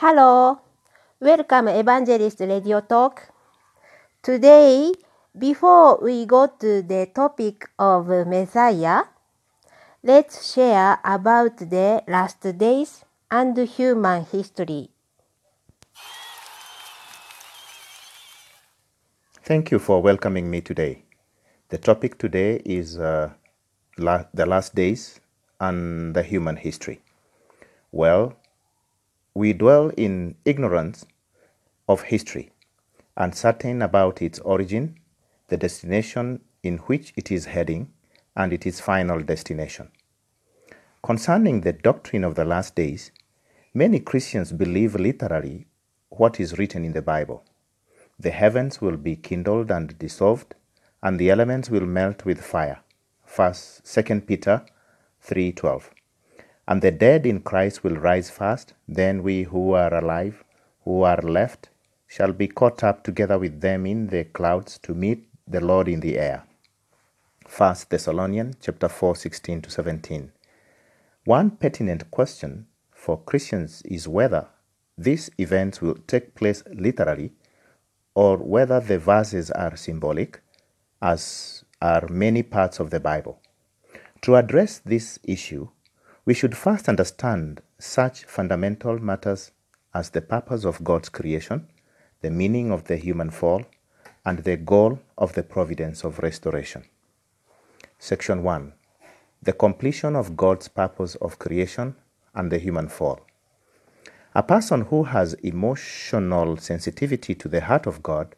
[0.00, 0.58] Hello,
[1.20, 3.28] welcome Evangelist Radio Talk.
[4.22, 4.94] Today,
[5.36, 9.04] before we go to the topic of Messiah,
[10.02, 14.88] let's share about the last days and human history.
[19.44, 21.04] Thank you for welcoming me today.
[21.68, 23.34] The topic today is uh,
[23.98, 25.20] la- the last days
[25.60, 27.02] and the human history.
[27.92, 28.36] Well,
[29.34, 31.06] we dwell in ignorance
[31.88, 32.50] of history,
[33.16, 34.98] uncertain about its origin,
[35.48, 37.92] the destination in which it is heading,
[38.36, 39.90] and its final destination.
[41.02, 43.10] Concerning the doctrine of the last days,
[43.72, 45.66] many Christians believe literally
[46.10, 47.44] what is written in the Bible.
[48.18, 50.54] The heavens will be kindled and dissolved,
[51.02, 52.80] and the elements will melt with fire.
[53.24, 53.82] First,
[54.26, 54.64] Peter
[55.22, 55.90] 3:12.
[56.70, 60.44] And the dead in Christ will rise first, then we who are alive,
[60.84, 61.68] who are left,
[62.06, 65.98] shall be caught up together with them in the clouds to meet the Lord in
[65.98, 66.44] the air.
[67.48, 70.30] First Thessalonians chapter 4, 16 to 17.
[71.24, 74.46] One pertinent question for Christians is whether
[74.96, 77.32] these events will take place literally
[78.14, 80.40] or whether the verses are symbolic,
[81.02, 83.40] as are many parts of the Bible.
[84.22, 85.68] To address this issue,
[86.24, 89.52] we should first understand such fundamental matters
[89.94, 91.68] as the purpose of God's creation,
[92.20, 93.64] the meaning of the human fall,
[94.24, 96.84] and the goal of the providence of restoration.
[97.98, 98.72] Section 1
[99.42, 101.96] The completion of God's purpose of creation
[102.34, 103.20] and the human fall.
[104.34, 108.36] A person who has emotional sensitivity to the heart of God,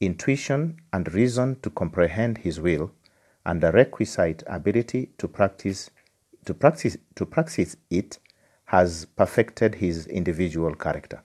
[0.00, 2.92] intuition and reason to comprehend His will,
[3.44, 5.90] and a requisite ability to practice
[6.48, 8.18] to practice to practice it
[8.64, 11.22] has perfected his individual character.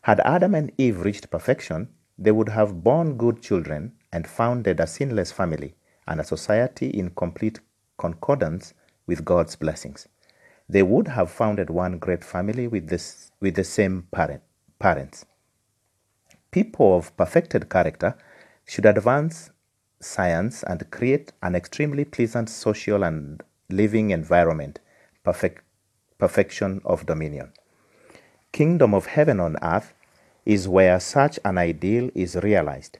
[0.00, 4.86] Had Adam and Eve reached perfection, they would have borne good children and founded a
[4.86, 5.74] sinless family
[6.08, 7.60] and a society in complete
[7.98, 8.72] concordance
[9.06, 10.08] with God's blessings.
[10.66, 14.42] They would have founded one great family with, this, with the same parent,
[14.78, 15.26] parents.
[16.50, 18.16] People of perfected character
[18.64, 19.50] should advance
[20.00, 23.42] science and create an extremely pleasant social and
[23.72, 24.78] living environment,
[25.24, 25.62] perfect,
[26.18, 27.52] perfection of dominion.
[28.52, 29.94] Kingdom of heaven on earth
[30.44, 32.98] is where such an ideal is realized.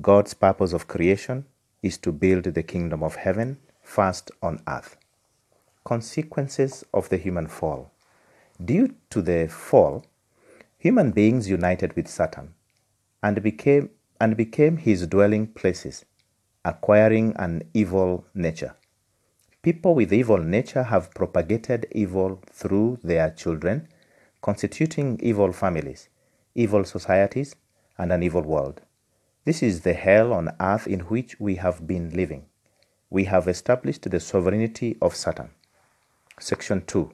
[0.00, 1.44] God's purpose of creation
[1.82, 4.96] is to build the kingdom of heaven first on earth.
[5.84, 7.90] Consequences of the human fall.
[8.62, 10.04] Due to the fall,
[10.78, 12.54] human beings united with Satan
[13.22, 13.90] and became
[14.20, 16.04] and became his dwelling places,
[16.64, 18.74] acquiring an evil nature.
[19.60, 23.88] People with evil nature have propagated evil through their children,
[24.40, 26.08] constituting evil families,
[26.54, 27.56] evil societies,
[27.98, 28.80] and an evil world.
[29.44, 32.44] This is the hell on earth in which we have been living.
[33.10, 35.50] We have established the sovereignty of Satan.
[36.38, 37.10] Section 2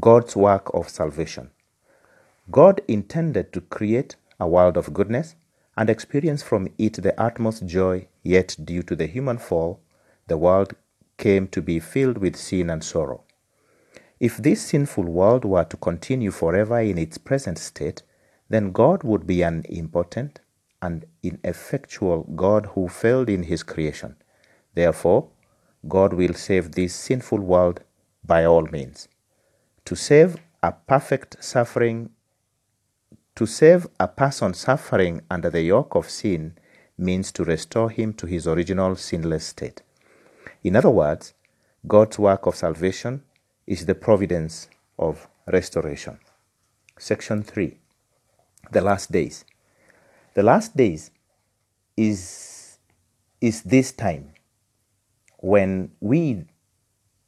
[0.00, 1.50] God's work of salvation.
[2.50, 5.34] God intended to create a world of goodness
[5.76, 9.80] and experience from it the utmost joy, yet, due to the human fall,
[10.28, 10.74] the world
[11.22, 13.22] came to be filled with sin and sorrow.
[14.18, 18.02] If this sinful world were to continue forever in its present state,
[18.48, 20.40] then God would be an impotent
[20.80, 24.16] and ineffectual God who failed in his creation.
[24.74, 25.28] Therefore,
[25.88, 27.80] God will save this sinful world
[28.24, 29.08] by all means.
[29.84, 32.10] To save a perfect suffering,
[33.36, 36.58] to save a person suffering under the yoke of sin
[36.98, 39.82] means to restore him to his original sinless state.
[40.62, 41.34] In other words,
[41.86, 43.24] God's work of salvation
[43.66, 44.68] is the providence
[44.98, 46.18] of restoration.
[46.98, 47.76] Section 3
[48.70, 49.44] The Last Days.
[50.34, 51.10] The last days
[51.96, 52.78] is,
[53.40, 54.32] is this time
[55.38, 56.44] when we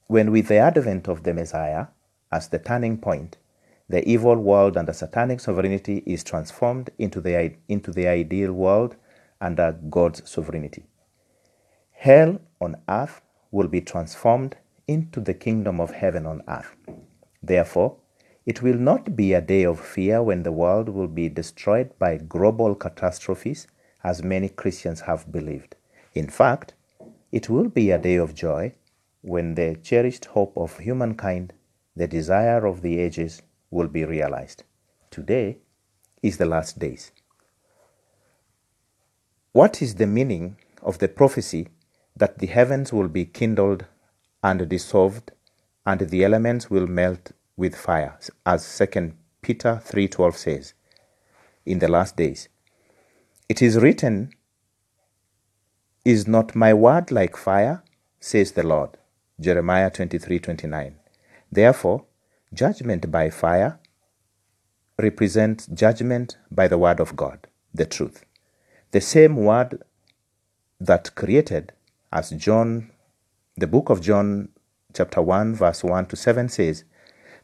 [0.06, 1.86] when with the advent of the Messiah
[2.30, 3.36] as the turning point,
[3.88, 8.96] the evil world under satanic sovereignty is transformed into the, into the ideal world
[9.40, 10.84] under God's sovereignty.
[11.92, 13.22] Hell on earth
[13.54, 14.56] will be transformed
[14.88, 16.74] into the kingdom of heaven on earth.
[17.40, 17.96] Therefore,
[18.44, 22.16] it will not be a day of fear when the world will be destroyed by
[22.16, 23.68] global catastrophes,
[24.02, 25.76] as many Christians have believed.
[26.14, 26.74] In fact,
[27.30, 28.74] it will be a day of joy
[29.22, 31.52] when the cherished hope of humankind,
[31.94, 33.40] the desire of the ages,
[33.70, 34.64] will be realized.
[35.12, 35.58] Today
[36.22, 37.12] is the last days.
[39.52, 41.68] What is the meaning of the prophecy
[42.16, 43.86] that the heavens will be kindled
[44.42, 45.32] and dissolved
[45.86, 49.12] and the elements will melt with fire, as 2
[49.42, 50.74] Peter 3:12 says,
[51.66, 52.48] in the last days,
[53.48, 54.30] it is written,
[56.04, 57.82] is not my word like fire,
[58.20, 58.96] says the Lord.
[59.38, 60.94] Jeremiah 23:29.
[61.50, 62.04] Therefore,
[62.52, 63.78] judgment by fire
[64.98, 68.24] represents judgment by the word of God, the truth.
[68.92, 69.82] The same word
[70.80, 71.72] that created
[72.14, 72.90] as John
[73.56, 74.48] the book of John
[74.94, 76.84] chapter 1 verse 1 to 7 says,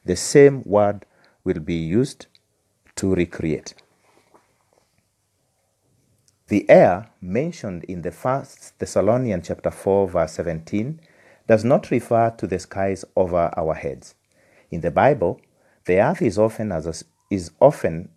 [0.04, 1.04] the same word
[1.44, 2.26] will be used
[2.96, 3.74] to recreate.
[6.48, 11.00] The air mentioned in the first Thessalonians chapter 4 verse 17
[11.48, 14.14] does not refer to the skies over our heads.
[14.70, 15.40] In the Bible,
[15.84, 18.10] the earth is often as a, is often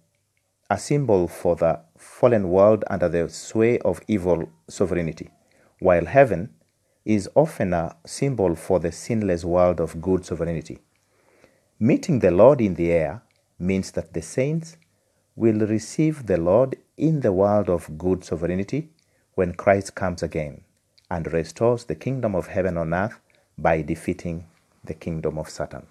[0.70, 5.30] a symbol for the fallen world under the sway of evil sovereignty,
[5.84, 6.50] while heaven
[7.04, 10.80] is often a symbol for the sinless world of good sovereignty.
[11.78, 13.22] Meeting the Lord in the air
[13.60, 14.78] means that the saints
[15.36, 18.92] will receive the Lord in the world of good sovereignty
[19.36, 20.62] when Christ comes again
[21.12, 23.20] and restores the kingdom of heaven on earth
[23.58, 24.46] by defeating
[24.86, 25.86] the kingdom of Satan.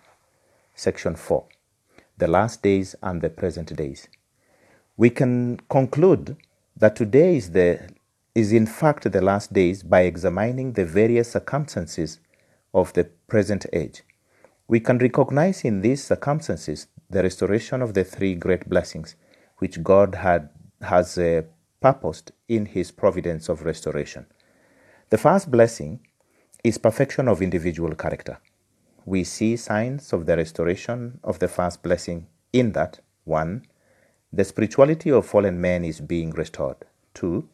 [0.74, 1.44] Section 4
[2.16, 4.08] The last days and the present days.
[4.96, 6.36] We can conclude
[6.76, 7.90] that today is, the,
[8.34, 12.18] is in fact the last days by examining the various circumstances
[12.72, 14.02] of the present age.
[14.68, 19.16] We can recognize in these circumstances the restoration of the three great blessings
[19.58, 20.48] which God had,
[20.80, 21.42] has uh,
[21.80, 24.26] purposed in His providence of restoration.
[25.10, 26.00] The first blessing
[26.64, 28.38] is perfection of individual character.
[29.04, 33.66] We see signs of the restoration of the first blessing in that 1.
[34.32, 36.76] The spirituality of fallen men is being restored.
[37.14, 37.46] 2.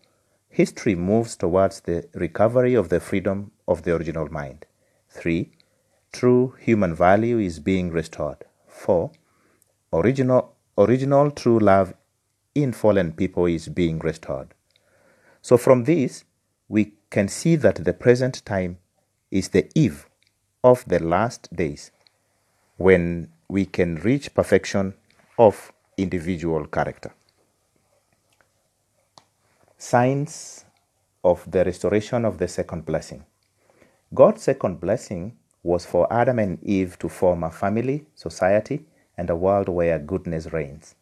[0.58, 4.66] History moves towards the recovery of the freedom of the original mind.
[5.08, 5.52] 3.
[6.10, 8.38] True human value is being restored.
[8.66, 9.12] 4.
[9.93, 11.94] Original, original true love
[12.56, 14.52] in fallen people is being restored.
[15.43, 16.25] So, from this,
[16.69, 18.78] we can see that the present time
[19.31, 20.08] is the eve
[20.64, 21.93] of the last days
[22.78, 24.94] when we can reach perfection
[25.38, 27.12] of individual character.
[29.80, 30.64] Signs
[31.22, 33.25] of the restoration of the second blessing.
[34.12, 38.86] God's second blessing was for Adam and Eve to form a family, society,
[39.16, 40.96] and a world where goodness reigns.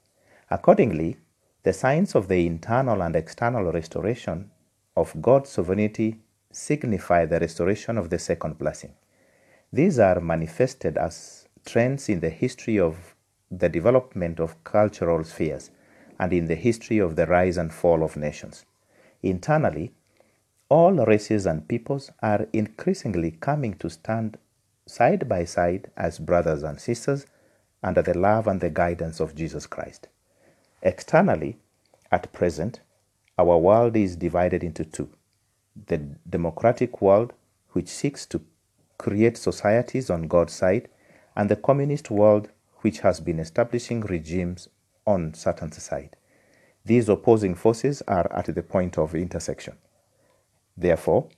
[0.50, 1.16] Accordingly,
[1.62, 4.50] the signs of the internal and external restoration
[4.94, 6.20] of God's sovereignty
[6.52, 8.92] signify the restoration of the second blessing.
[9.72, 13.14] These are manifested as trends in the history of
[13.50, 15.70] the development of cultural spheres
[16.18, 18.64] and in the history of the rise and fall of nations.
[19.22, 19.92] Internally,
[20.68, 24.38] all races and peoples are increasingly coming to stand
[24.86, 27.26] side by side as brothers and sisters
[27.82, 30.08] under the love and the guidance of Jesus Christ.
[30.82, 31.58] Externally,
[32.10, 32.80] at present,
[33.38, 35.10] our world is divided into two
[35.88, 35.98] the
[36.28, 37.34] democratic world,
[37.72, 38.40] which seeks to
[38.96, 40.88] create societies on God's side,
[41.36, 42.48] and the communist world,
[42.80, 44.68] which has been establishing regimes
[45.06, 46.16] on Satan's side.
[46.84, 49.76] These opposing forces are at the point of intersection.
[50.76, 51.28] Therefore,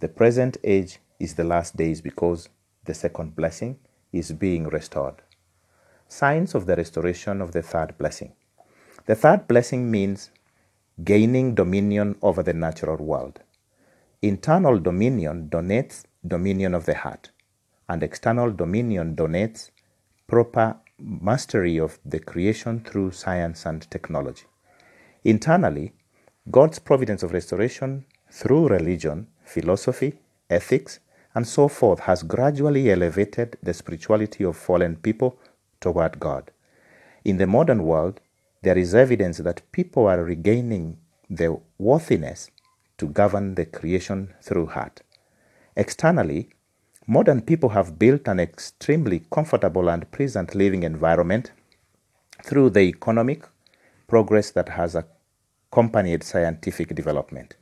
[0.00, 2.48] the present age is the last days because
[2.84, 3.78] the second blessing
[4.12, 5.22] is being restored.
[6.08, 8.32] Signs of the restoration of the third blessing.
[9.06, 10.30] The third blessing means
[11.04, 13.40] gaining dominion over the natural world.
[14.22, 17.30] Internal dominion donates dominion of the heart,
[17.88, 19.70] and external dominion donates
[20.26, 24.44] proper mastery of the creation through science and technology.
[25.24, 25.92] Internally,
[26.50, 30.14] God's providence of restoration through religion, philosophy,
[30.48, 31.00] ethics,
[31.34, 35.38] and so forth has gradually elevated the spirituality of fallen people
[35.80, 36.50] toward God.
[37.24, 38.20] In the modern world,
[38.62, 40.98] there is evidence that people are regaining
[41.28, 42.50] the worthiness
[42.98, 45.02] to govern the creation through heart.
[45.76, 46.48] Externally,
[47.06, 51.52] modern people have built an extremely comfortable and pleasant living environment
[52.42, 53.44] through the economic
[54.08, 57.54] progress that has accompanied scientific development.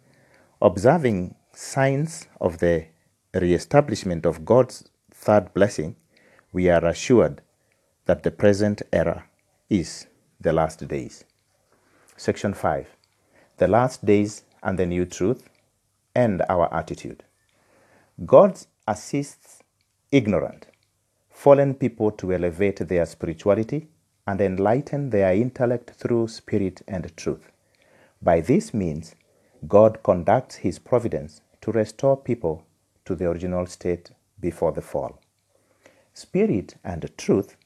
[0.62, 2.86] Observing signs of the
[3.34, 5.96] re-establishment of God's third blessing,
[6.52, 7.42] we are assured
[8.06, 9.24] that the present era
[9.68, 10.06] is
[10.40, 11.24] the last days.
[12.16, 12.88] Section 5
[13.58, 15.48] The last days and the new truth
[16.14, 17.24] and our attitude.
[18.24, 19.62] God assists
[20.11, 20.67] ignorant,
[21.31, 23.88] fallen people to elevate their spirituality
[24.26, 27.50] and enlighten their intellect through spirit and truth.
[28.23, 29.14] By this means,
[29.67, 32.67] God conducts his providence to restore people
[33.05, 34.11] to the original state
[34.41, 35.21] before the fall.
[36.12, 37.57] Spirit and truth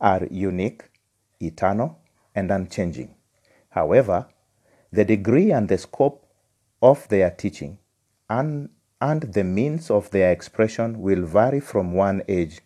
[0.00, 0.84] are unique
[1.40, 1.98] eternal,
[2.34, 3.14] and unchanging.
[3.70, 4.26] However,
[4.92, 6.26] the degree and the scope
[6.82, 7.78] of their teaching
[8.28, 12.60] and, and the means of their expression will vary from one age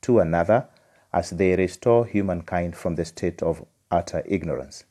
[0.00, 0.66] to another
[1.12, 4.84] as they restore humankind from the state of utter ignorance.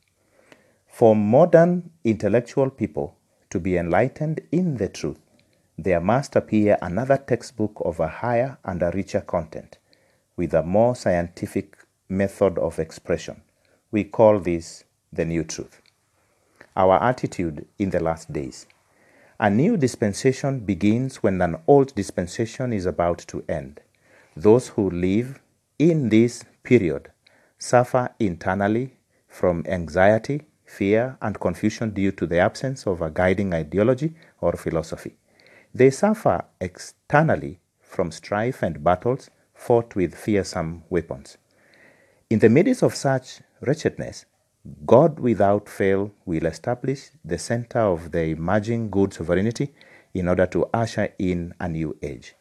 [0.86, 3.16] For modern intellectual people
[3.50, 5.20] to be enlightened in the truth,
[5.76, 9.78] there must appear another textbook of a higher and a richer content
[10.36, 11.76] with a more scientific
[12.08, 13.42] method of expression.
[13.90, 15.80] We call this the new truth.
[16.76, 18.66] Our attitude in the last days.
[19.44, 23.78] A new dispensation begins when an old dispensation is about to end.
[24.34, 25.38] Those who live
[25.78, 27.10] in this period
[27.58, 28.96] suffer internally
[29.28, 35.14] from anxiety, fear, and confusion due to the absence of a guiding ideology or philosophy.
[35.74, 41.36] They suffer externally from strife and battles fought with fearsome weapons.
[42.30, 44.24] In the midst of such wretchedness,
[44.86, 49.74] God without fail will establish the center of the emerging good sovereignty
[50.14, 52.34] in order to usher in a new age.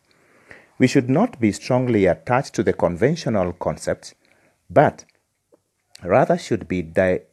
[0.77, 4.15] We should not be strongly attached to the conventional concepts,
[4.69, 5.03] but
[6.01, 7.23] rather should be di-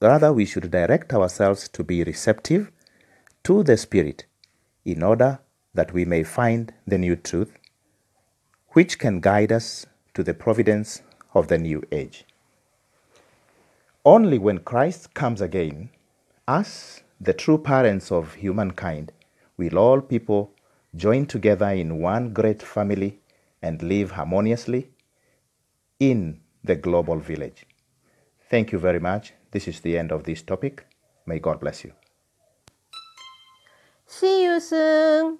[0.00, 2.72] rather we should direct ourselves to be receptive
[3.44, 4.24] to the spirit
[4.84, 5.40] in order
[5.74, 7.52] that we may find the new truth
[8.68, 11.02] which can guide us to the providence
[11.34, 12.24] of the new age.
[14.04, 15.90] Only when Christ comes again,
[16.46, 19.12] us, the true parents of humankind,
[19.56, 20.54] will all people
[20.96, 23.20] join together in one great family
[23.60, 24.90] and live harmoniously
[26.00, 27.66] in the global village.
[28.48, 29.34] Thank you very much.
[29.50, 30.86] This is the end of this topic.
[31.26, 31.92] May God bless you.
[34.06, 35.36] See you soon!